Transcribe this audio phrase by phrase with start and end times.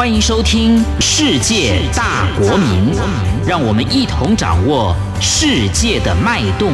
[0.00, 2.90] 欢迎收听《世界大国民》，
[3.46, 6.72] 让我们一同掌握世界的脉动。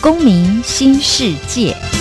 [0.00, 1.95] 公民新世界。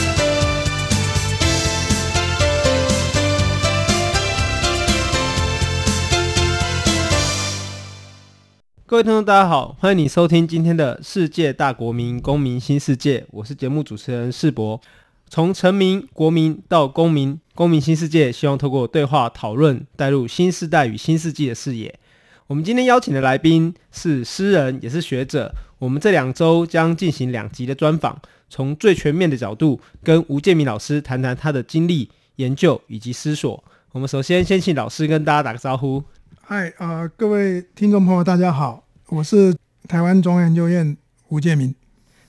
[8.88, 14.80] 各位听众，大家好，欢迎你收听今天的世界大国民公民新世界，我是节目主持人世博。
[15.28, 21.98] 从臣民、国民到公民，公民新世界，希望透过对话讨论，带入新时代与新世纪的视野。
[22.46, 25.52] 我们今天邀请的来宾是诗人，也是学者。
[25.80, 33.64] 我们这两周将进行两集的专访，从最全面的角度跟吴建民老师谈谈他的经历、研究以及思索。
[33.94, 36.04] 我们首先先请老师跟大家打个招呼。
[36.48, 38.85] 嗨，呃，各位听众朋友，大家好。
[39.16, 39.56] 我是
[39.88, 40.98] 台湾中央研究院
[41.30, 41.74] 吴建民。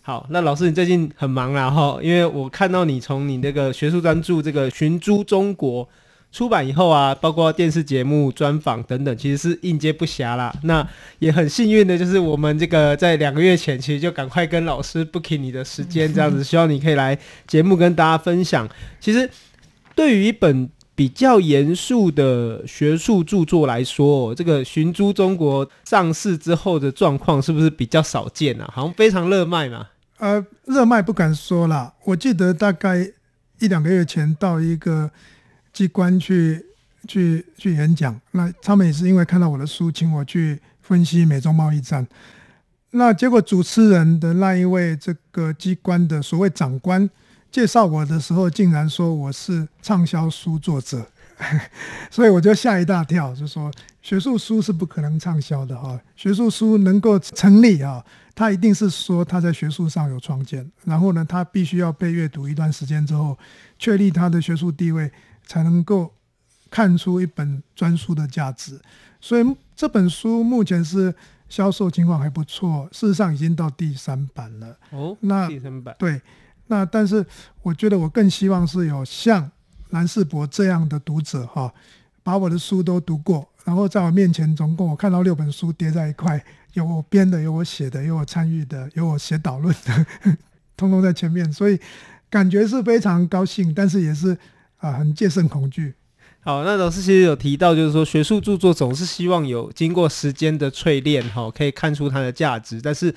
[0.02, 5.84] 好，那老师，你最近很忙啦哈，因为我看到你从你那个学术专著这个《寻租中国》
[6.30, 10.54] 出版以后啊，包括电视节目、专访等等，其实是应接不暇啦。
[10.62, 10.88] 那
[11.18, 18.68] 也很幸运的就是我们这个在两个月前，其实就赶快跟老师 booking 你的时间，这样子，希望你可以来节目跟大家分享。
[19.00, 19.28] 其实
[19.96, 28.68] 对于一本比较严肃的学术著作来说，这个《寻诸中国》上市之后的状况是不是比较少见啊？
[28.72, 29.86] 好像非常热卖嘛。
[30.16, 31.92] 呃，热卖不敢说啦。
[32.04, 33.06] 我记得大概
[33.58, 35.10] 一两个月前到一个
[35.70, 36.64] 机关去
[37.06, 42.06] 去去演讲，那他们也是因为看到我的书，请我去分析美中贸易战。
[42.92, 47.10] 那结果主持人的那一位这个机关的所谓长官。
[47.50, 51.06] 介绍我的时候，竟然说我是畅销书作者，
[52.10, 53.70] 所以我就吓一大跳，就说
[54.02, 63.38] 学术书是不可能畅销的哈，学术书能够成立啊，它一定是说他在学术上有创建，然后呢，他必须要被阅读一段时间之后，
[63.78, 65.10] 确立他的学术地位，
[65.46, 66.12] 才能够
[66.70, 68.78] 看出一本专书的价值。
[69.18, 71.14] 所以这本书目前是
[71.48, 74.76] 销售情况还不错，事实上已经到第三版了。
[74.90, 76.20] 哦，那第三版对。
[76.68, 77.24] 那但是，
[77.62, 79.50] 我觉得我更希望是有像
[79.90, 81.72] 蓝世博这样的读者哈，
[82.24, 90.06] 把我的书都读过，然后在我面前总共我看到六本书叠在一块，有我编的，有我写的，有我参与的，有我写导论的，
[90.76, 91.78] 通通在前面，所以
[92.28, 94.36] 感觉是非常高兴，但是也是
[94.78, 95.94] 啊、很戒慎恐惧。
[96.40, 103.14] 好，那老师其实有提到，就是说学术著作总是希望有经过时间的淬炼哈，可以看出它的价值，但是。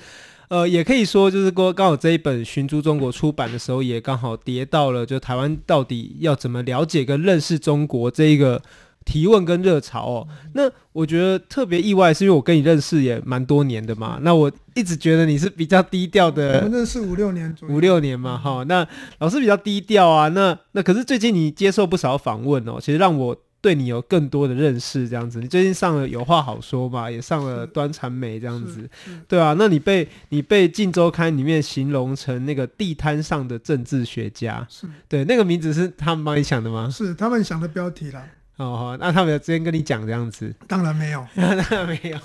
[0.50, 8.60] 呃，也可以说，就是说，刚好这一本《寻珠中国》出版的时候，也刚好跌到了就台湾到底要怎么了解跟认识中国这一个
[9.04, 10.28] 提问跟热潮哦。
[10.54, 14.18] 那我觉得特别意外，是因为我跟你认识也蛮多年的嘛。
[14.22, 18.64] 那我一直觉得你是比较低调的，我们认识五六年左右，五六年嘛，哈。
[18.66, 18.84] 那
[19.20, 20.26] 老师比较低调啊。
[20.30, 23.36] 那那可是最近你接受不少访问哦，其实让我。
[23.62, 25.38] 对你有更多的认识，这样子。
[25.38, 28.88] 你最近上了有话好说嘛，也上了端传媒这样子，
[29.28, 29.54] 对啊。
[29.58, 36.88] 那你被你被《镜周刊》里面形容成那个地摊上的政治学家，是对那个名字是他们帮你想的吗？
[36.90, 38.24] 是他们想的标题啦。
[38.56, 40.54] 哦，那他们有直接跟你讲这样子？
[40.66, 42.18] 当然没有， 当然没有。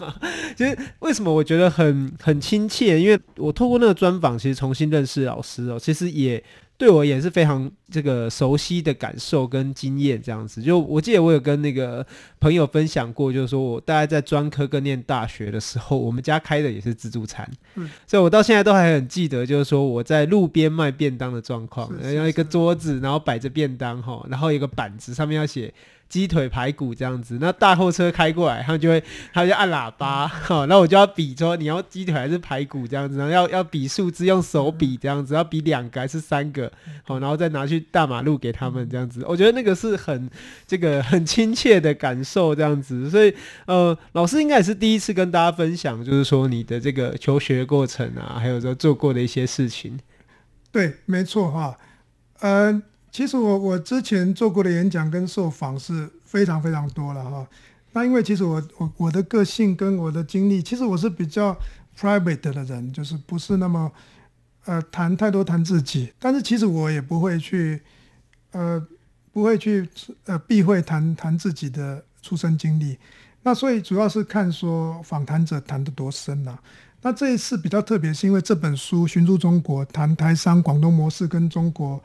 [0.56, 3.00] 其实为什么我觉得很很亲切？
[3.00, 6.42] 因为我透过那个专访，其实重新认识老师哦，其实也。
[6.78, 10.62] 对我也是非常这个熟悉的感受跟经验，这样子。
[10.62, 12.06] 就我记得我有跟那个
[12.40, 25.74] 朋友分享过，就是说我大概在专科跟念大学的时候，我们家开的也是自助餐，嗯，所以我到现在都还很记得，就是说我在路边卖便当的状况，然后一个桌子，然后摆着便当哈，然后一个板子上面要写。
[26.08, 36.72] 鸡腿排骨这样子，那大货车开过来，他们就会，他们就按喇叭，好、嗯，那我就要比说你要鸡腿还是排骨这样子，然后要要比数字，用手比这样子，要比两个还是三个，
[37.04, 40.30] 好，然后再拿去大马路给他们这样子，我觉得那个是很
[40.66, 43.34] 这个 很亲切的感受这样子，所以
[43.66, 50.00] 呃，老师应该也是第一次跟大家分享，就是说你的这个求学过程啊，还有说做过的一些事情。
[50.72, 51.78] 对，没错哈，
[52.40, 52.82] 呃。
[53.16, 57.48] 其实我我之前做过的演讲跟受访是非常非常多了哈。
[57.94, 61.58] 那因为其实我我我的个性跟我的经历，其实我是比较
[61.98, 63.90] private 的人，就是不是那么
[64.66, 66.12] 呃谈太多谈自己。
[66.20, 67.82] 但是其实我也不会去
[68.52, 68.86] 呃
[69.32, 69.88] 不会去
[70.26, 72.98] 呃避讳谈谈自己的出生经历。
[73.44, 76.60] 那所以主要是看说访谈者谈得多深呐、
[77.02, 82.04] 那这一次比较特别，是因为这本书《寻诸中国》谈台商广东模式跟中国。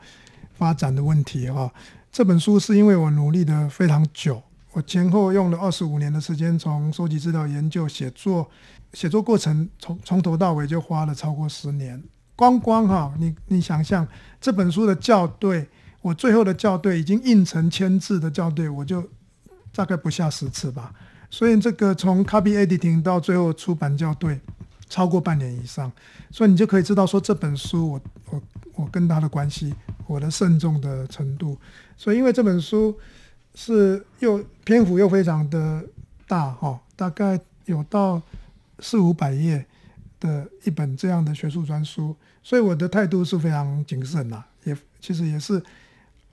[0.61, 1.73] 发展的问题哈，
[2.11, 4.39] 这本书是因为我努力的非常久，
[4.73, 8.47] 我前后用了二十五年的时间，从收集资料、研究、写作，
[8.93, 11.99] 写作过程从从头到尾就花了超过十年。
[12.35, 14.07] 光光哈，你你想象
[14.39, 15.67] 这本书的校对，
[16.03, 19.03] 我最后的校对已经印成签字的校对，我就
[19.73, 20.93] 大概不下十次吧。
[21.31, 24.39] 所以这个从 copy editing 到最后出版校对，
[24.87, 25.91] 超过半年以上。
[26.29, 28.41] 所以你就可以知道说这本书我我
[28.75, 29.73] 我跟他的关系，
[30.07, 31.57] 我的慎重的程度。
[31.97, 32.97] 所以因为这本书
[33.55, 35.83] 是又篇幅又非常的
[36.27, 38.21] 大哈，大概有到
[38.79, 39.65] 四五百页
[40.19, 42.15] 的一本这样的学术专书。
[42.43, 45.61] 所以我的态度是非常谨慎呐，也其实也是，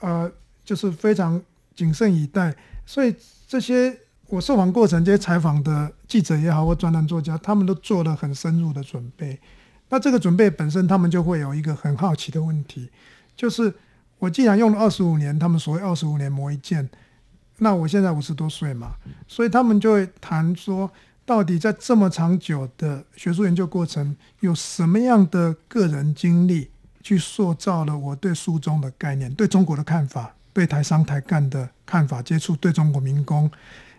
[0.00, 0.30] 呃，
[0.64, 1.40] 就是非常
[1.74, 2.56] 谨慎以待。
[2.86, 3.14] 所以
[3.46, 3.94] 这些
[4.28, 9.38] 我受访过程，这些采访的记者也好，或专栏作家，他们都做了很深入的准备。
[9.88, 12.90] 那这个准备本身，他们就会有一个很好奇的问题，
[13.36, 13.74] 就是
[14.18, 16.88] 我既然用了二十五年，他们所谓二十五年磨一剑，
[17.58, 18.92] 那我现在五十多岁嘛，
[19.26, 20.90] 所以他们就会谈说。
[21.28, 26.70] 到底在这么长久的学术研究过程，有什么样的个人经历
[27.02, 33.50] 去塑造了我对书中的概念、对中国的看法、对台商台干的看法、接触对中国民工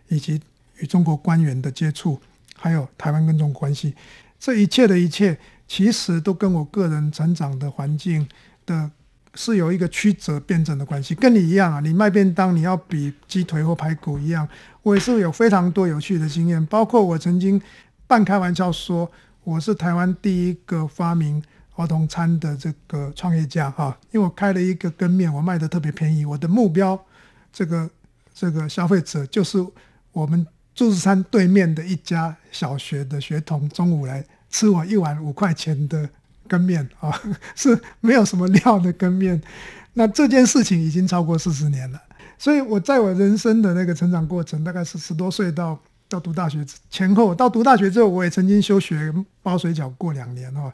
[0.07, 0.41] 以及
[0.80, 2.19] 与中国官员的接触，
[2.56, 3.94] 还有台湾跟中国关系，
[4.39, 5.38] 这一切的一切，
[5.69, 8.27] 其实都跟我个人成长的环境
[8.66, 8.92] 的。
[9.36, 11.80] 是有一个曲折辩证的关系，跟你一样啊。
[11.80, 14.45] 你卖便当，你要比鸡腿或排骨一样。
[14.81, 17.62] 我也是有非常多有趣的经验，包括我曾经
[18.07, 19.10] 半开玩笑说，
[19.44, 21.42] 我是台湾第一个发明
[21.75, 23.95] 儿童餐的这个创业家哈。
[24.12, 26.25] 因为我开了一个羹面，我卖的特别便宜。
[26.25, 27.00] 我的目标，
[27.54, 27.88] 这个
[28.33, 29.63] 这个消费者就是
[30.12, 30.44] 我们
[30.75, 36.10] 自助餐对面的一家小学的学童，中午来吃我一碗五块钱的。
[36.50, 37.13] 羹面啊，
[37.56, 39.40] 是没有什么料的羹面。
[39.94, 42.01] 那这件事情已经超过四十年了，
[42.40, 47.36] 所以我在我人生的那个成长过程，大概是十多岁到到读大学前后。
[47.36, 49.13] 到读大学之后，我也曾经休学
[49.44, 50.74] 包水饺过两年哈，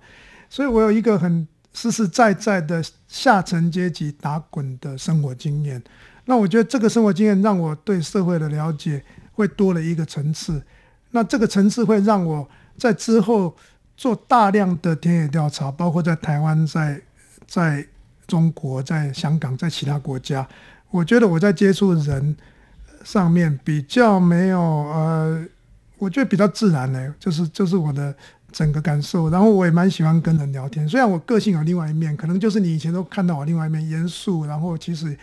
[0.50, 5.84] 所以我有一个很实实在在的下层阶级打滚的生活经验。
[6.24, 10.64] 那我觉得这个生活经验让我对社会的了解会多了一个层次。
[11.12, 13.56] 那这个层次会让我在之后。
[13.98, 17.02] 做大量的田野调查，包括在台湾、在
[17.48, 17.88] 在
[18.28, 20.46] 中国、在香港、在其他国家，
[20.92, 22.36] 我觉得我在接触人
[23.06, 25.46] 上面比较没有呃，
[25.98, 28.14] 我觉得比较自然呢，就是就是我的
[28.52, 29.30] 整个感受。
[29.30, 35.18] 然后我也蛮喜欢跟人聊天，虽然我个性有另外一面，可能就是你以前都看到我另外一面严肃，然后其实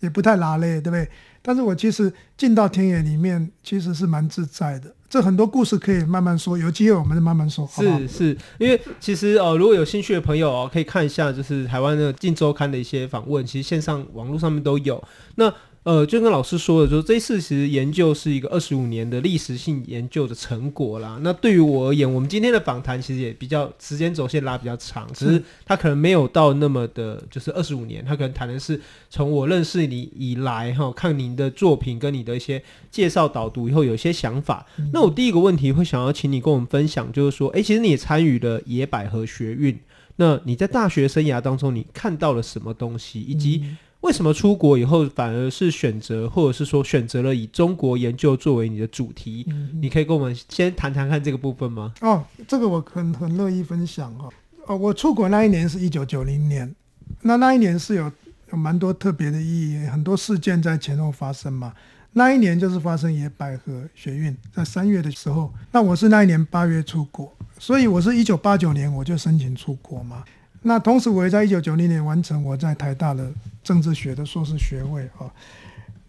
[0.00, 1.06] 也不太拉嘞，对不对？
[1.46, 4.94] 但是我其实进到田野里面，其实是蛮自在的。
[5.10, 7.66] 这很多故事可以慢慢说，有机会我们就慢慢说。
[7.66, 15.04] 好好是是，因为其实呃，如果有兴趣的朋友哦，可以看一下就是台湾的《镜周刊》的一些访问，其实线上网络上面都有。
[15.34, 15.52] 那
[15.84, 21.18] 呃，就跟老师说的，就是这一次其实研究是一个二十五年的历史性研究的成果啦。
[21.20, 34.64] 那对于我而言，我们今天的访谈其实也比较时间轴线拉比较长，只是他可能没有到那么的，就是二十五年，他可能谈的是从我认识你以来哈，看您的作品跟你的一些介绍导读以后有一些想法。
[34.78, 39.78] 嗯、那我第一个问题会想要请你跟我们分享，就是说，哎，其实你也参与了野百合学运，
[40.16, 49.46] 那你在大学生涯当中你看到了什么东西，以及、嗯为什么出国以后反而是选择，或者是说选择了以中国研究作为你的主题？
[49.48, 51.94] 嗯、你可以跟我们先谈谈看这个部分吗？
[52.02, 54.28] 哦，这个我很很乐意分享哈。
[54.66, 56.74] 哦，我出国那一年是一九九零年，
[57.22, 58.12] 那那一年是有
[58.52, 61.72] 有蛮多特别的意义，很多事件在前后发生嘛。
[62.12, 70.22] 那一年就是发生野百合学运，在三月的时候，那我是那一年八月出国，所以我是一九八九年我就申请出国嘛。
[70.66, 73.30] 那同时，我也在一九九零年完成我在台大的
[73.62, 75.30] 政治学的硕士学位啊。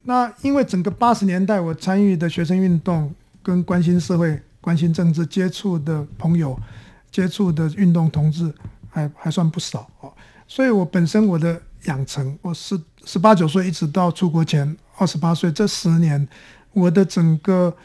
[0.04, 6.58] 那因为整个八十年代我参与的学生运动，跟关心社会、关心政治、接触的朋友、
[7.12, 8.50] 接触的运动同志
[8.90, 10.08] 还还算不少啊。
[10.48, 16.26] 所以我本身我的养成，我十十八九岁一直到出国前二十八岁这十年，
[16.72, 17.76] 我的整个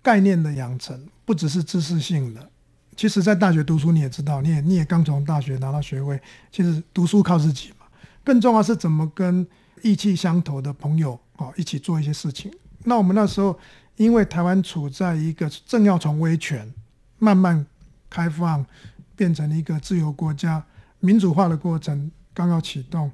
[0.00, 2.48] 概念的养成，不只是知识性的。
[2.96, 6.20] 其实，在大学读书，你也知道，你也你也刚从大学拿到学位。
[6.52, 7.86] 其实读书靠自己嘛，
[8.22, 9.44] 更重要是怎么跟
[9.82, 12.52] 意气相投的朋友啊一起做一些事情。
[12.84, 13.58] 那我们那时候，
[13.96, 16.72] 因为台湾处在一个正要从威权
[17.18, 17.66] 慢慢
[18.08, 18.64] 开放，
[19.16, 20.64] 变成一个自由国家、
[21.00, 23.10] 民主化的过程刚要启动，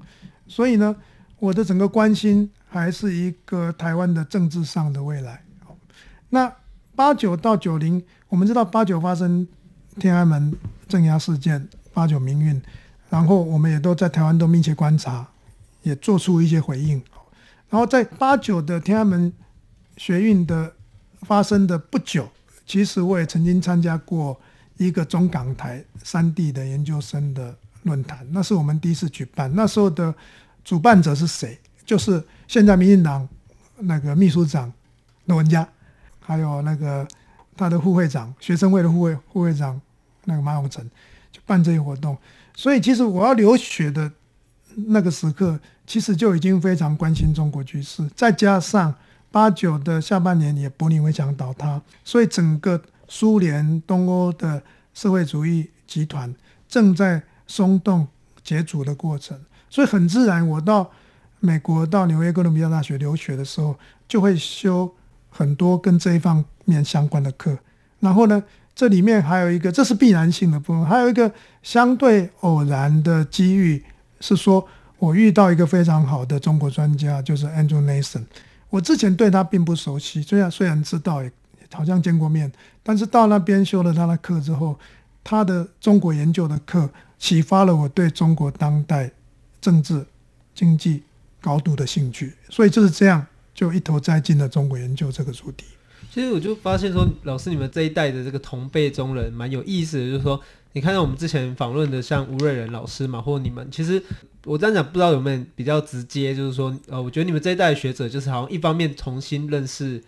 [0.46, 0.94] 所以呢，
[1.38, 5.42] 我的整个关心还是一个台湾的政治上的未来。
[6.28, 6.52] 那
[6.94, 9.48] 八九到九零，我们知道八九发生。
[10.00, 10.52] 天安门
[10.88, 12.60] 镇压事件、八九民运，
[13.10, 15.28] 然后我们也都在台湾都密切观察，
[15.82, 17.00] 也做出一些回应。
[17.68, 19.32] 然后在八九的天安门
[19.96, 20.72] 学运的
[21.20, 22.28] 发生的不久，
[22.66, 24.40] 其实我也曾经参加过
[24.78, 29.54] 一个中港台三地的研究生的论坛，那是我们第一次举办。
[29.54, 30.12] 那时候的
[30.64, 31.58] 主办者是谁？
[31.84, 33.28] 就是现在民进党
[33.76, 34.72] 那个秘书长
[35.26, 35.68] 罗文嘉，
[36.18, 37.06] 还有那个
[37.56, 39.80] 他的副会长，学生会的副会副会长
[40.30, 40.82] 那个马永成，
[41.30, 42.16] 就办这些活动。
[42.54, 44.10] 所以其实我要留学的
[44.88, 48.08] 那个时刻，其实就已经非常关心中国局势。
[48.14, 48.94] 再加上
[49.30, 54.62] 八九的下半年也柏林围墙倒塌，所以整个苏联东欧的
[54.94, 56.34] 社会主义集团
[56.68, 58.08] 正在松动
[58.42, 59.38] 解组的过程。
[59.68, 60.90] 所以很自然，我到。
[61.42, 63.74] 美国到纽约哥伦比亚大学留学的时候，
[64.06, 64.94] 就会修
[65.30, 67.56] 很多跟这一方面相关的课。
[67.98, 68.42] 然后呢，
[68.80, 71.30] 这里面还有一个，这是必然性的部分，还有一个
[71.62, 73.84] 相对偶然的机遇，
[74.20, 74.66] 是说
[74.98, 78.24] 我遇到一个非常好的中国专家，就是 Andrew Nathan。
[78.70, 81.30] 我之前对他并不熟悉，虽然虽然知道，也
[81.74, 82.50] 好像见过面，
[82.82, 84.78] 但是到那边修了他的课之后，
[85.22, 89.10] 他的中国研究的课启发了我对中国当代
[89.60, 90.06] 政治
[90.54, 91.02] 经济。
[91.42, 95.64] 高度的兴趣，所以就是这样，就一头栽进了中国研究这个主题。
[96.12, 100.40] 其实我就发现说，老师你们这一代的这个同辈中人蛮有意思的，就是说，
[100.72, 104.02] 你看到我们之前访问的像吴瑞仁老师嘛，或者你们，其实
[104.44, 110.02] 我这样讲不知道有没有比较直接，就是说，呃，我觉得你们这一代的学者就是好像一方面重新认识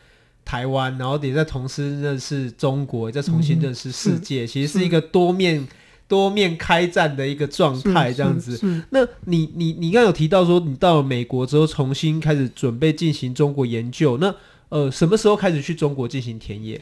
[0.44, 5.66] 台湾，然后也在同时认识中国，也在重新认识世界，嗯、其实是一个多面。
[6.08, 8.60] 多面开战的一个状态，这样子。
[8.90, 14.18] 那你你你刚有提到说，你到了美国之后，重新开始准备进行中国研究。
[14.18, 14.34] 那
[14.72, 16.80] 呃，什么时候开始去中国进行田野？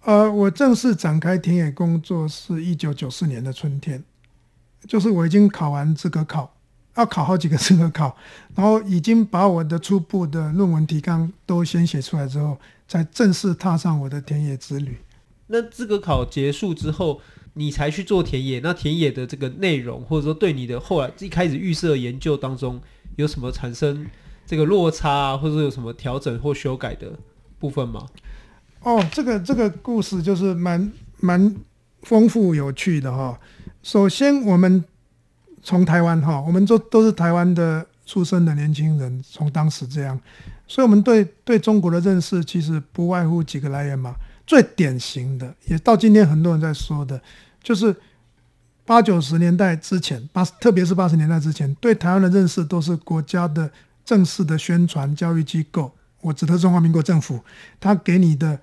[0.00, 4.02] 呃，我正式展开田野工作是一九九四年的春天，
[4.88, 6.52] 就是我已经考完资格考，
[6.96, 8.16] 要考好几个资格考，
[8.56, 14.98] 然后已经把我的初步的论文提纲都先写出来之后，才正式踏上我的田野之旅。
[15.46, 17.20] 那资格考结束之后，
[17.54, 22.80] 你才去做田野，那田野的这个内容，或者说对你的后来一开始预设研究当中
[23.14, 24.04] 有什么产生
[24.52, 27.10] 这个落差啊，或者有什么调整或修改的
[27.58, 28.06] 部分吗？
[28.82, 31.56] 哦，这个这个故事就是蛮蛮
[32.02, 33.40] 丰富有趣的哈。
[33.82, 34.84] 首先，我们
[35.62, 40.20] 从台湾哈，我们都都是台湾的出生的年轻人，从当时这样，
[40.68, 44.14] 所以我们对对中国的认识其实不外乎几个来源嘛。
[44.46, 47.18] 最典型的，也到今天很多人在说的，
[47.62, 47.96] 就是
[48.84, 53.70] 八九十年代之前，八特别是八十年代之前，对台湾的认识都是国家的
[54.04, 55.92] 正式的宣传教育机构。
[56.20, 57.42] 我指的中华民国政府，
[57.80, 58.60] 他给你的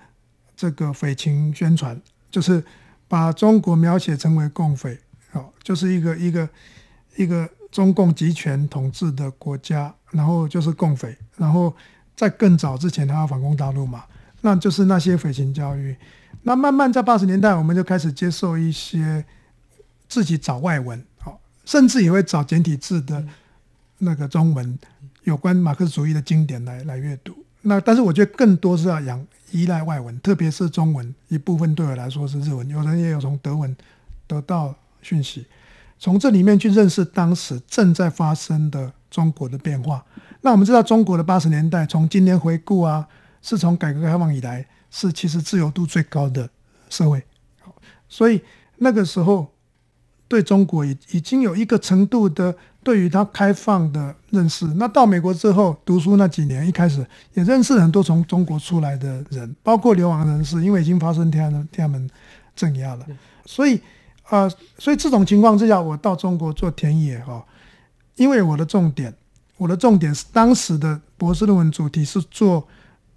[0.56, 2.64] 这个匪情宣传，就是
[3.06, 4.98] 把中国描写成为共匪，
[5.32, 6.48] 哦，就是一个一个
[7.16, 11.74] 一个中共集权统治的国家，然后就是共匪，然后
[12.16, 14.04] 在更早之前，他要反攻大陆嘛。
[14.40, 15.94] 那就是那些匪情教育。
[16.44, 19.22] 那慢慢在八十年代，我们就开始接受一些
[20.08, 23.22] 自己找外文，好，甚至也会找简体字的
[24.00, 24.78] 那个中文
[25.22, 27.32] 有关马克思主义的经典来来阅读。
[27.62, 33.74] 那但是我觉得更多是要养依赖外文，特别是中文一部分对我来说是日文，有人也有从德文
[34.26, 35.46] 得到讯息，
[35.98, 40.04] 从这里面去认识当时正在发生的中国的变化。
[40.40, 43.06] 那我们知道中国的八十年代，从今天回顾啊。
[43.42, 46.50] 是从改革开放以来，是其实自由度最高的
[46.90, 47.24] 社会，
[48.06, 48.42] 所以
[48.76, 49.54] 那个时候
[50.28, 54.66] 对中国已已经有一个程度的对于他开放的认识。
[54.74, 62.10] 那到美国之后读书那几年，一开始也认识很多从中国出来的人，包括流亡人士，因为已经发生天安门天安门
[62.54, 63.06] 镇压了，
[63.44, 63.76] 所以
[64.24, 67.44] 啊、呃，所以这种情况之下，我到中国做田野哈，
[68.16, 69.14] 因为我的重点，
[69.56, 72.66] 我的重点是当时的博士论文主题是做。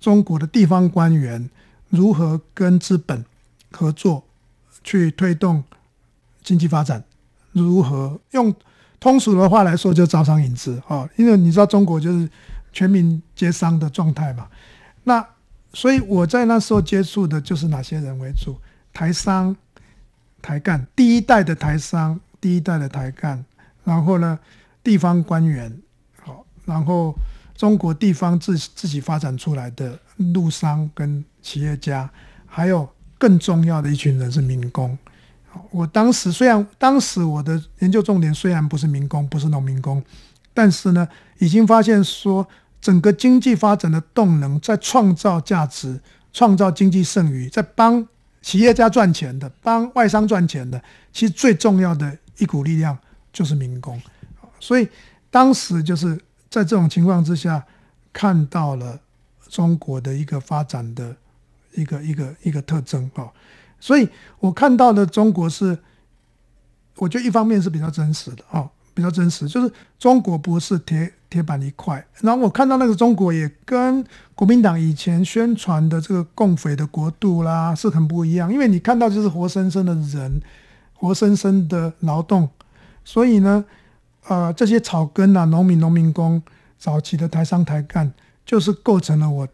[0.04, 1.50] 中国的地方官员
[1.88, 3.24] 如何跟资本
[3.72, 4.26] 合作
[4.84, 5.64] 去推动
[6.44, 7.02] 经济发展？
[7.54, 8.54] 如何用
[9.04, 11.06] 通俗的话来说，就招商引资啊？
[11.18, 12.30] 因为你知道中国就是
[12.72, 14.48] 全民皆商的状态嘛。
[15.04, 15.28] 那
[15.74, 18.56] 所以我在那时候接触的就是哪些人为主？
[18.94, 19.54] 台商、
[20.42, 23.44] 台干，第一代的台商，第一代的台干，
[23.84, 24.40] 然后呢，
[24.82, 25.78] 地方官员，
[26.22, 27.14] 好，然后。
[27.56, 29.98] 中国地方自自己发展出来的
[30.34, 32.10] 陆商跟企业家，
[32.48, 34.98] 还有更重要的一群人是民工。
[35.72, 40.04] 我当时虽然当时我的研究重点虽然不是民工，不是农民工，
[40.54, 41.08] 但是呢，
[41.40, 42.48] 已经发现说
[42.82, 46.00] 整个经济发展的动能在创造价值、
[46.32, 48.08] 创造经济剩余，在帮
[48.42, 50.82] 企业家赚钱的、帮外商赚钱的，
[51.12, 52.98] 其实最重要的一股力量
[53.32, 54.02] 就是民工。
[54.60, 54.88] 所以
[55.30, 56.20] 当时就是。
[56.54, 57.66] 在这种情况之下，
[58.14, 59.00] 看到了
[59.50, 61.16] 中国的一个发展的
[61.74, 63.26] 一个一个一个特征啊，
[63.84, 64.08] 所以
[64.40, 65.78] 我看到的中国是，
[66.96, 72.08] 我觉得一方面是比较真实的哦，比较真实，就是中国不是铁铁板一块。
[72.22, 74.02] 然后我看到那个中国也跟
[74.36, 80.42] 国民党以前宣传的这个共匪的国度啦是很不一样，因为你看到就是活生生的人，
[80.94, 82.50] 活生生的劳动，
[83.04, 83.66] 所以呢，
[84.28, 86.42] 呃，这些草根啊，农民、农民工，
[86.80, 88.14] 早期的台商、台干，
[88.46, 89.46] 就是构成了我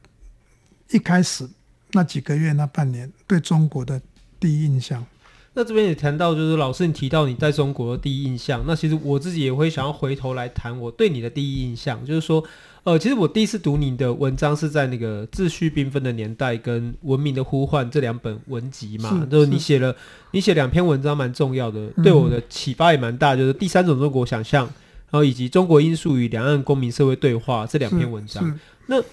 [0.92, 1.50] 一开始
[1.94, 4.00] 那几个月、那半年对中国的。
[4.40, 5.06] 第一印象，
[5.54, 12.44] 那这边也谈到，就是老师你提到你在中国的第一印象，那其实我自己也会想要回头来谈我对你的第一印象，就是说，
[12.84, 19.96] 呃，其实我第一次读你的文章是在那个《秩序缤纷的年代》跟《文明的呼唤》这两本文集嘛，是就是你写了，
[20.32, 29.04] 你写两篇文章蛮重要的，对我的启发也蛮大，就是第三种中国想象，然后以及中国因素与两岸公民社会对话这两篇文章，那。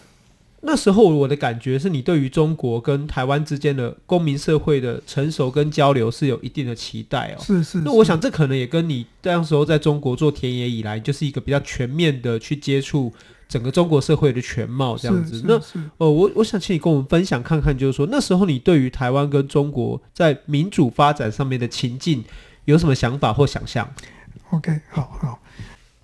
[0.67, 7.41] 那时候我的感觉是你对于中国跟台湾之间的公民社会的成熟跟交流是有一定的期待哦。
[7.41, 7.81] 是是。
[7.83, 13.13] 那我想这可能也跟你那时候在中国做田野以来，就是一个比较全面的去接触
[13.49, 15.41] 整个中国社会的全貌这样子。
[15.47, 15.55] 那
[15.99, 22.25] 呃，我我想请你跟我们分享看看，就是说那时候你对于台湾跟中国在民主发展上面的情境
[22.65, 23.89] 有什么想法或想象
[24.51, 25.39] ？OK，好好。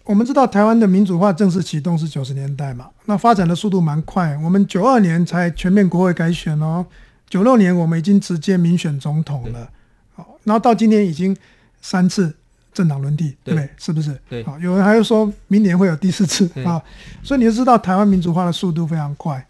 [0.05, 4.37] 我们知道台湾的民主化正式启动是九十年代嘛，那发展的速度蛮快。
[4.43, 6.85] 我们九二年才全面国会改选哦，
[7.29, 9.71] 九六年我们已经直接民选总统了，
[10.15, 11.37] 好，然后到今年已经
[11.81, 12.35] 三次
[12.75, 13.71] 政党轮替，对不对？
[13.79, 14.19] 是不是？
[14.29, 14.43] 对。
[14.43, 16.83] 好，有人还会说明年会有第四次啊，
[17.23, 19.47] 所以你就知道台湾民主化的速度非常快。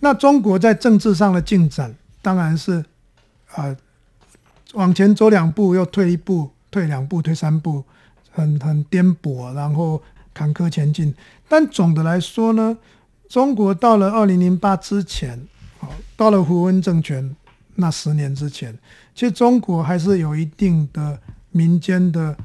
[0.00, 2.84] 那中国在政治上的进展当然是
[3.54, 3.76] 啊、呃，
[4.74, 7.82] 往前走两步又退一步，退两步退三步。
[8.36, 10.02] 很很颠簸，然后
[10.34, 11.12] 坎坷前进。
[11.48, 12.76] 但总的来说呢，
[13.28, 15.40] 中国到了二零零八之前，
[15.78, 17.34] 好，到了胡温政权
[17.76, 18.76] 那十年之前，
[19.14, 21.18] 其实中国还是有一定的
[21.50, 22.36] 民间的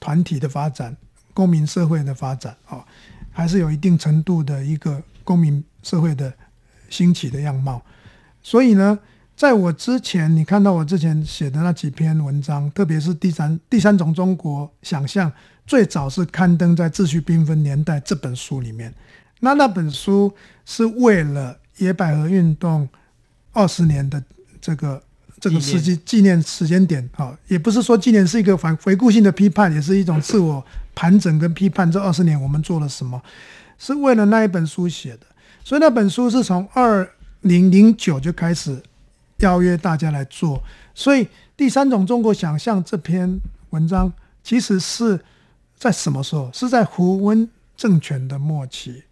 [0.00, 0.96] 团体的发展，
[1.34, 2.82] 公民社会的发展啊，
[3.30, 6.32] 还是有一定程度的一个公民社会的
[6.88, 7.82] 兴起的样貌。
[8.42, 8.98] 所以呢。
[9.38, 15.30] 在我之前，你看到我之前写的那几篇文章，特别是第三第三种中国想象，
[15.64, 18.92] 最早是刊登在《秩序缤纷年代》这本书里面。
[19.38, 20.34] 那那本书
[20.66, 22.88] 是为了野百合运动
[23.52, 24.20] 二十年的
[24.60, 25.00] 这个
[25.38, 31.88] 这个时机纪念时间点啊，也不是说纪念是一个反回顾性的批判，也是一种自我盘整跟批判。
[31.88, 33.22] 这二十年我们做了什么？
[33.78, 35.20] 是为了那一本书写的。
[35.62, 37.08] 所以那本书是从二
[37.42, 38.82] 零零九就开始。
[39.38, 40.62] 邀约大家来做，
[40.94, 45.20] 所以第三种中国想象这篇文章其实是
[45.76, 46.50] 在什么时候？
[46.52, 49.04] 是在胡温政权的末期，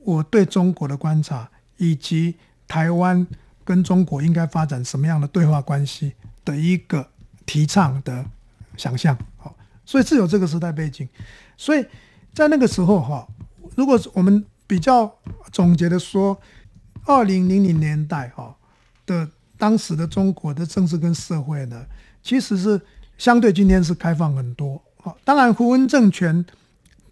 [0.00, 3.26] 我对中国的观察，以及台湾
[3.62, 6.14] 跟中国应该发展什么样的对话关系
[6.46, 7.06] 的一个
[7.44, 8.24] 提倡的
[8.78, 9.18] 想象。
[9.36, 9.54] 好，
[9.84, 11.06] 所以是有这个时代背景。
[11.58, 11.84] 所以
[12.32, 13.28] 在那个时候，哈，
[13.76, 15.14] 如果我们比较
[15.52, 16.40] 总结的说，
[17.04, 18.56] 二零零零年代，哈
[19.04, 19.28] 的。
[19.58, 21.84] 当时的中国的政治跟社会呢，
[22.22, 22.80] 其实是
[23.18, 24.80] 相对今天是开放很多。
[25.02, 26.44] 好当然胡温政权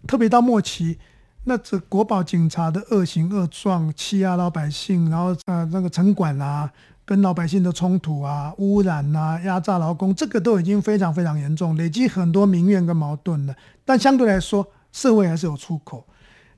[0.07, 0.97] 特别到末期，
[1.43, 6.71] 那这国保警察的恶行恶状，欺压老百姓，然后呃那个城管啊，
[7.05, 13.53] 跟老百姓的冲突啊，污染啊，压榨劳工，这个都已经非常非常严重，累积很多民怨跟矛盾了。
[13.83, 16.07] 但相对来说，社会还是有出口，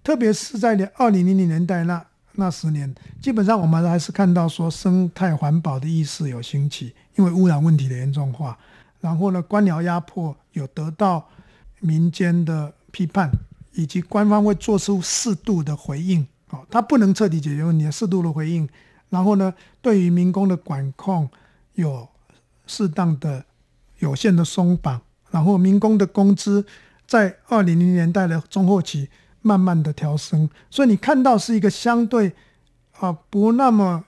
[0.03, 2.05] 特别是在二零零零年代那。
[2.33, 8.57] 那十年，基本上我们还是看到说生态环保的意识有兴起，因为污染问题的严重化。
[9.01, 11.27] 然后呢，官僚压迫有得到
[11.79, 13.29] 民间的批判，
[13.73, 16.25] 以及官方会做出适度的回应。
[16.51, 18.67] 哦，它不能彻底解决问题，适度的回应。
[19.09, 21.29] 然后呢，对于民工的管控
[21.73, 22.07] 有
[22.67, 23.43] 适当的、
[23.99, 25.01] 有限的松绑。
[25.31, 26.65] 然后民工的工资
[27.05, 29.09] 在二零零年代的中后期。
[29.41, 32.33] 慢慢的调升，所以你看到是一个相对
[32.99, 34.03] 啊不那么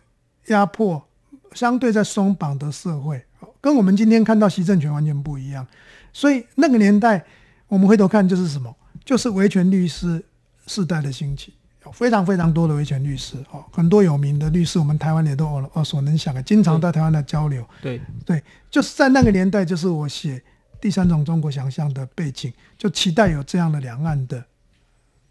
[0.48, 1.08] 压迫、
[1.54, 3.24] 相对在松绑的社会，
[3.62, 5.65] 跟我们今天看到习政权完全不一样。
[6.12, 7.24] 所以那个年代，
[7.67, 8.76] 我们回头看就是什么？
[9.06, 10.24] 就是维权律师
[10.67, 11.54] 世代的兴起，
[11.86, 17.65] 有非常非常多的维权律师哦，很多有名的律师，我们台湾也都耳熟能详的，经常在台湾的交流。
[17.82, 20.44] 对对，就是在那个年代，就是我写
[20.82, 24.44] 第三种中国想象的背景，就期待有这样的两岸的。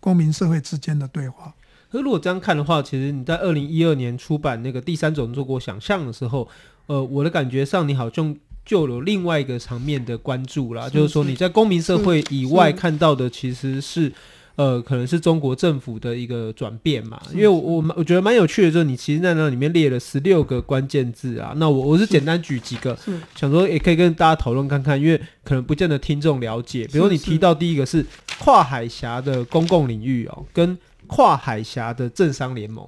[0.00, 1.54] 公民社会之间的对话。
[1.92, 6.48] 可如果这样看的话，其实你在二零一二年出版那个第三种中国想象的时候，
[6.86, 8.34] 呃，我的感觉上你好像
[8.64, 14.12] 就有另外一个层面的关注啦，就是说你在公民社会以外看到的其实是，是
[14.60, 17.18] 呃，可能是中国政府的一个转变嘛。
[17.32, 21.54] 因为我我我觉得蛮有趣的，就是你其实在那里面列了十六个关键字啊。
[21.56, 22.94] 那我我是简单举几个，
[23.34, 26.86] 想说也可以跟大家讨论看看，因为可能不见得听众了解。
[26.92, 28.04] 比如你提到第一个是
[28.38, 32.86] 跨海峡的公共领域哦，跟跨海峡的政商联盟。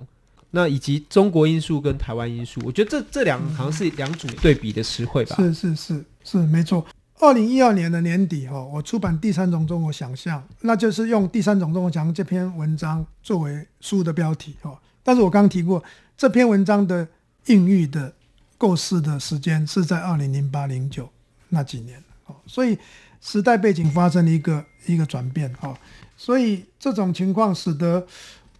[0.50, 5.36] 那以及中国因素跟台湾因素，我觉得这这两个好像是两组对比的词汇吧。
[5.36, 6.84] 是是是是没错。
[7.22, 14.76] 二零一二年的年底哈，我出版《第三种中国想象》，那就是用《第三种中国想象》这篇文章作为书的标题哈。
[15.04, 15.80] 但是我刚刚提过，
[16.16, 17.06] 这篇文章的
[17.46, 18.12] 孕育的
[18.58, 21.08] 构思的时间是在二零零八零九
[21.50, 22.76] 那几年哦，所以
[23.20, 25.72] 时代背景发生了一个一个转变哈，
[26.16, 28.04] 所以这种情况使得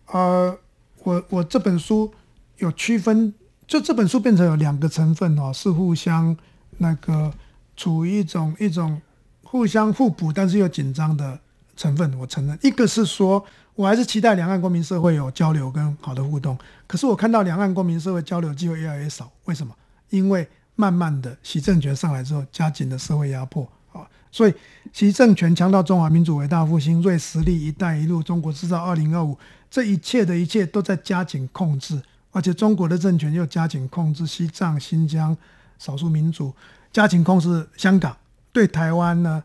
[0.07, 0.57] 呃。
[1.05, 2.15] 我我这本书
[2.59, 3.35] 有区分，
[3.67, 6.37] 就这本书变成有两个成分哦，是互相
[6.79, 7.35] 那个
[7.77, 9.01] 处于一种一种
[9.43, 11.39] 互相互补，但是又紧张的
[11.77, 12.13] 成分。
[12.19, 16.57] 我承认，一个是说我还是期待两岸公民社会有交流跟好的互动，
[16.87, 19.75] 可是我看到两岸公民社会交流机会越来越少，为什么？
[20.11, 24.55] 因为慢慢的习政权上来之后，加紧的社会压迫啊，所以
[24.93, 29.37] 习政权强调中华民族伟大复兴、锐实力、一带一路、中国制造二零二五。
[29.71, 31.99] 这一切的一切都在加紧控制，
[32.31, 35.35] 而且中国的政权又加紧控制西藏、新疆
[35.79, 36.53] 少数民族，
[36.93, 38.17] 加紧控制香港，
[38.53, 39.43] 对台湾呢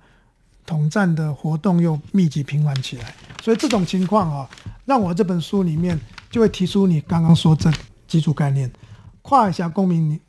[0.66, 3.16] 统战的活动又密集频繁起来。
[3.42, 4.50] 所以这种情况啊，
[4.86, 7.72] 让我这本书里面就会提出你刚刚说这
[8.08, 8.72] 几组概念：
[9.22, 10.20] 跨海峡公民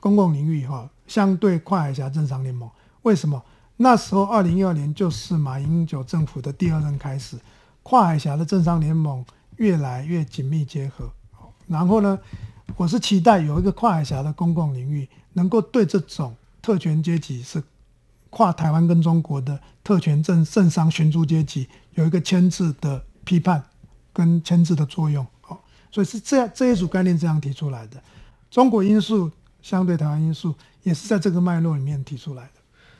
[0.00, 2.68] 公共领域哈，相对跨海峡政商联盟。
[3.02, 3.42] 为什么？
[3.76, 7.36] 那时候二零一二年就是马英九政府的第二任开始，
[7.82, 9.24] 跨海峡的政商联盟。
[9.56, 11.08] 越来越紧密结合，
[11.68, 12.18] 然后呢，
[12.74, 17.62] 我是期待有一个跨海峡的公共领域，能够对这种特权阶级是
[18.30, 23.62] 跨台湾跟中国的特权政政商寻租阶级有一个牵制的批判
[24.12, 25.26] 跟牵制的作用。
[25.42, 28.00] 好，所以是这样这一组概念这样提出来的。
[28.50, 32.52] 中国因素相对台湾因素也是在这个脉络里面提出来的。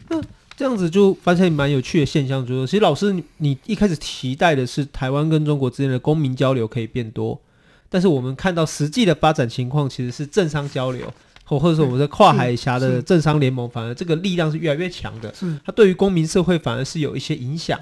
[0.09, 0.23] 那。
[0.55, 7.41] 这样子就发现蛮有趣的现象，就是其实老师你，你一开始期待的是台湾跟中国之间的公民交流可以变多，
[7.89, 11.13] 但是我们看到实际的发展情况其实是政商交流，
[11.59, 17.79] 或或者说我们的跨海峡的政商联盟，反而这个力量是越来越强的，是它对于公民社会反而是有一些影响。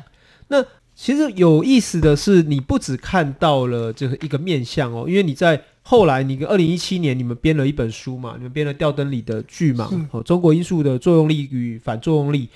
[0.49, 5.63] 那其实有意思的是，你不只看到了这个一个面相哦，因为你在。
[5.83, 8.35] 后来，你跟二零一七年，你们编了一本书嘛？
[8.37, 9.91] 你们编了吊灯里的剧嘛？
[10.13, 12.49] 哦，中国因素的作用力与反作用力。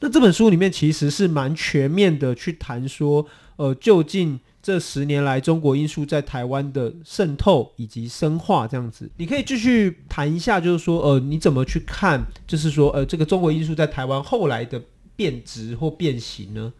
[0.00, 3.24] 那这本书里面其实是蛮全面的，去谈说，
[3.56, 9.10] 呃，究竟这十年来中国因素在台湾的渗透以及深化这样子。
[9.16, 14.80] 你可以继续谈一下，就是说，呃，你怎么去看，就是说，呃，这个中国因素在台湾后来的
[15.16, 16.72] 变质或变形呢？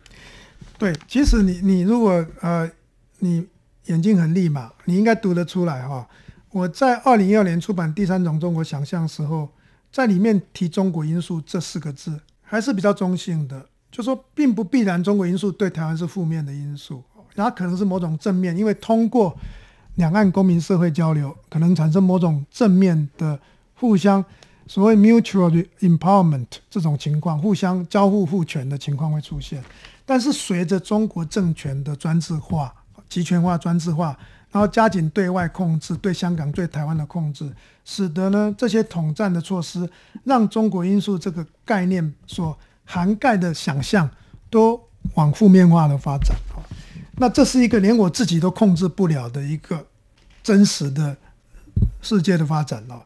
[0.78, 2.70] 对，其实你你如果呃
[3.18, 3.46] 你。
[3.86, 6.08] 眼睛很利嘛，你应该读得出来哈。
[6.50, 9.48] 我在二零一二年出版《第三种中国想象》时候，
[9.90, 17.02] 在里面提“中国因素”这四个字，还是比较中性的，就说并不必然中国因素对台湾是负面的因素，
[17.34, 19.36] 然后可能是某种正面，因为通过
[19.96, 23.38] 两岸公民社会交流，可能产生某种正面的
[23.74, 24.24] 互相
[24.66, 29.62] 所谓 mutual empowerment 这种情况，互相交互赋权的情况会出现。
[30.04, 32.72] 但是随着中国政权的专制化，
[33.08, 34.16] 集权化、专制化，
[34.50, 37.50] 然后加紧对外控制，对香港、对台湾的控制，
[37.84, 39.88] 使得呢这些统战的措施，
[40.24, 44.08] 让中国因素这个概念所涵盖的想象
[44.50, 44.80] 都
[45.14, 46.36] 往负面化的发展。
[47.22, 49.86] 那这是一个连我自己都控制不了的一个
[50.42, 51.16] 真实的
[52.00, 53.00] 世界的发展了，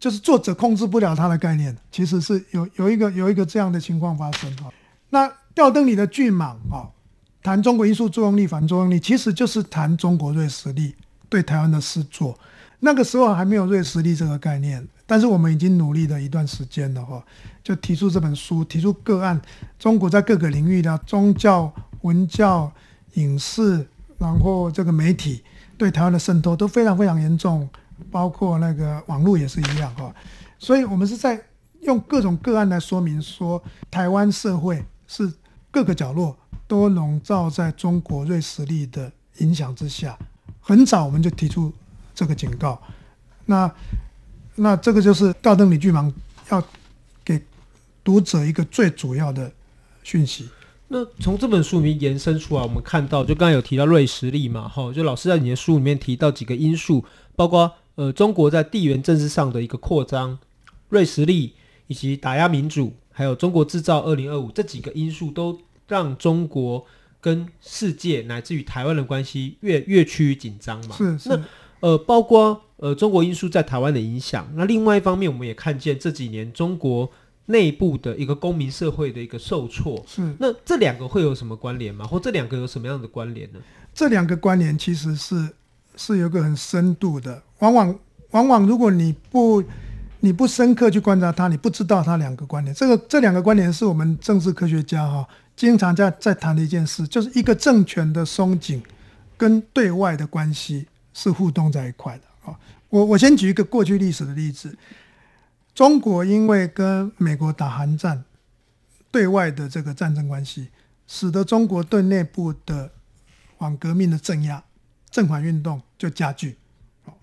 [0.00, 4.72] 就是作者控制不了他的概念，其实是有有一个有一个这样的情况发生哈。
[5.10, 6.90] 那吊灯里的巨蟒啊。
[7.42, 10.94] 谈中国因素作用力、反作用力，其实就是谈中国锐实力
[11.28, 12.38] 对台湾的施作。
[12.80, 17.24] 那个时候还没有锐实力这个概念，但是我们已经努力了一段时间了哈，
[17.64, 19.40] 就提出这本书，提出个案，
[19.78, 22.70] 中国在各个领域的宗教、文教、
[23.14, 23.86] 影视，
[24.18, 25.42] 然后这个媒体
[25.76, 27.68] 对台湾的渗透都非常非常严重，
[28.10, 30.14] 包括那个网络也是一样哈。
[30.58, 31.40] 所以我们是在
[31.82, 35.32] 用各种个案来说明说，台湾社会是
[35.70, 36.36] 各个角落。
[36.70, 40.16] 都笼罩在中国锐实力的影响之下，
[40.60, 41.72] 很早我们就提出
[42.14, 42.80] 这个警告。
[43.46, 43.68] 那
[44.54, 46.12] 那这个就是吊灯里巨蟒
[46.48, 46.62] 要
[47.24, 47.42] 给
[48.04, 49.50] 读者一个最主要的
[50.04, 50.48] 讯息。
[50.92, 60.38] 那从这本书里面延伸出来，我们看到，就刚才有提到瑞实力嘛，哈，就老师在你的书里面提到几个因素，包括呃中国在地缘政治上的一个扩张、
[60.88, 61.54] 瑞实力
[61.86, 65.58] 以及打压民主，还有中国制造二零二五这几个因素都。
[65.90, 66.86] 让中国
[67.20, 70.94] 跟世界乃至于台湾的关系越越趋于紧张嘛。
[70.94, 71.28] 是是。
[71.28, 71.44] 那
[71.80, 74.48] 呃，包括呃中国因素在台湾的影响。
[74.54, 77.10] 那另外一方面，我们也看见这几年中国
[77.50, 80.02] 内部的一个公民社会的一个受挫。
[80.06, 80.34] 是。
[80.38, 82.06] 那这两个会有什么关联吗？
[82.06, 83.58] 或这两个有什么样的关联呢？
[83.92, 85.48] 这两个关联其实是
[85.96, 87.42] 是有个很深度的。
[87.58, 87.98] 往往
[88.30, 89.62] 往往，如果你不
[90.20, 92.74] 你不深刻去观察它，你不知道它两个关联。
[92.74, 98.82] 这个这两个关联是我们政治科学家哈经常在在谈的一件事，就是一个政权的松紧
[99.36, 102.56] 跟对外的关系是互动在一块的啊。
[102.88, 104.76] 我我先举一个过去历史的例子，
[105.74, 108.24] 中国因为跟美国打韩战，
[109.10, 110.68] 对外的这个战争关系，
[111.06, 112.90] 使得中国对内部的
[113.58, 114.62] 反革命的镇压、
[115.10, 116.58] 正反运动就加剧，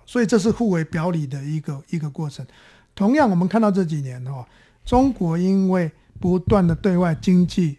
[0.05, 2.45] 所以这是互为表里的一个一个过程。
[2.95, 4.47] 同样，我们看到这几年哈，
[4.83, 7.77] 中国因为不断的对外经济、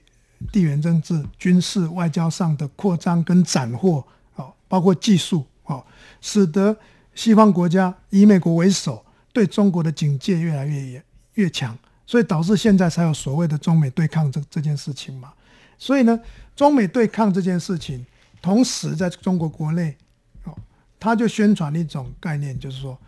[0.52, 5.85] 地缘政治、军事、外交上的扩张跟斩获，哦，包括技术，哦，
[6.20, 6.76] 使得
[7.14, 9.04] 西方国家以美国为首，
[9.38, 15.33] 对中国的警戒越来越严、越强，所以导致现在才有所谓的中美对抗这这件事情嘛。
[15.79, 16.18] 所以呢，
[16.57, 18.05] 中美对抗这件事情，
[18.42, 19.96] 同时在中国国内，
[20.42, 20.53] 哦，
[20.98, 22.98] 他就宣传一种概念，就是说，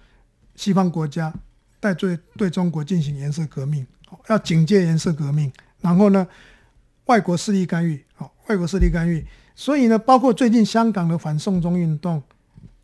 [0.54, 1.34] 西方国家。
[1.80, 6.28] 在对对中国进行颜色革命，哦要警戒颜色革命，然后呢，
[7.06, 12.22] 外国势力干预，哦，外国势力干预，所以呢，包括最近香港的反送中运动，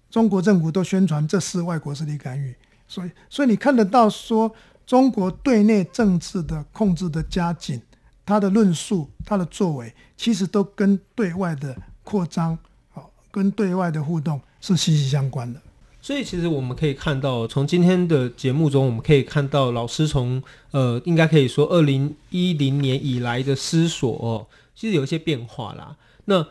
[0.08, 2.56] 中国政府都宣传这是外国势力干预，
[2.88, 4.54] 所以，所以你看得到说，
[4.86, 7.80] 中国对内政治的控制的加紧，
[8.24, 12.56] 他的论述，他的作为，其实都跟对外的扩张，
[12.92, 15.60] 好，跟对外的互动是息息相关的。
[16.00, 25.96] 所以，其实我们可以看到，从今天的节目中，我们可以看到老师从呃，应该可以说二零一零年以来的思索，其实有一些变化啦。
[26.26, 26.46] 那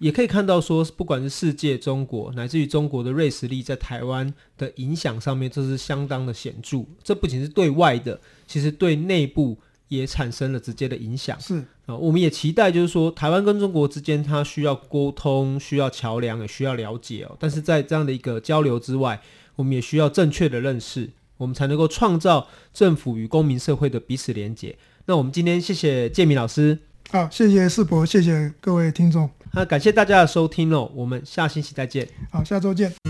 [0.00, 6.84] 也可以看到说，不管是世界、中国，乃至于中国的瑞士力在台湾的影响上面，这是相当的显著。
[7.04, 9.56] 这不仅是对外的，其实对内部。
[9.90, 11.36] 也产生了直接的影响。
[11.40, 17.36] 是啊，我们也期待，就是说，台湾跟中国之间，它需要沟通，需要桥梁，也需要了解哦。
[17.40, 19.20] 但是在这样的一个交流之外，
[19.56, 24.78] 我们也需要正确的认识，我们才能够创造政府与公民社会的彼此连结。
[25.06, 26.78] 那我们今天谢谢建民老师，
[27.10, 30.90] 好，谢谢世博，谢谢各位听众，那感谢大家的收听哦。
[30.94, 33.09] 我们下星期再见，好，下周见。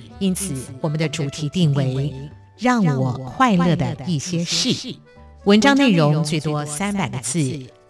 [0.21, 2.13] 因此，我们的主题定为
[2.55, 4.95] “让我快乐的一些事”。
[5.45, 7.41] 文章内容最多三百个字，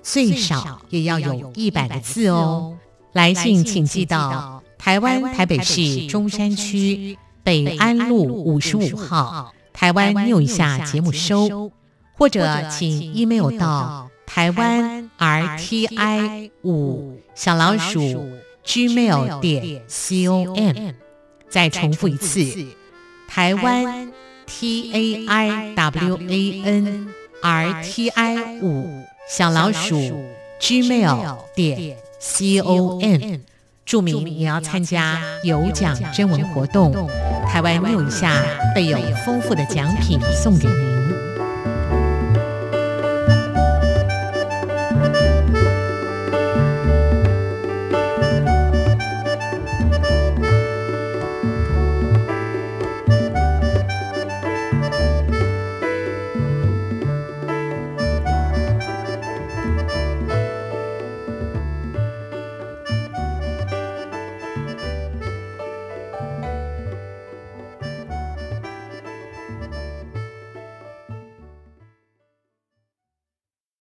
[0.01, 2.77] 最少也要有一百个字哦。
[3.11, 11.69] 来信请寄到台湾台北市中山区北安路五十五号台湾 New 一下节目收，
[12.17, 17.99] 或者请 email 到台湾 RTI 五小老鼠
[18.63, 21.10] gmail 点 com。
[21.51, 22.65] 再重复一次，
[23.27, 24.11] 台湾
[24.47, 27.07] T A I W A N
[27.41, 29.95] R T I 五小老鼠
[30.59, 33.39] Gmail 点 C O M，
[33.85, 36.93] 注明你要参加有奖征文活动，
[37.47, 38.41] 台湾 New 一下
[38.73, 40.90] 备有丰富的奖品送给您。